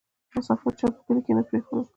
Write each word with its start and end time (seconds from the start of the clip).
ـ 0.29 0.33
مسافر 0.37 0.71
چا 0.79 0.87
په 0.95 1.01
کلي 1.07 1.21
کې 1.25 1.31
نه 1.37 1.43
پرېښود 1.47 1.85